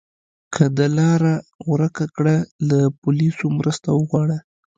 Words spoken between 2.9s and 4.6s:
پولیسو مرسته وغواړه.